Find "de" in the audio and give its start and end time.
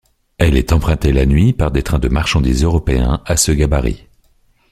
1.99-2.07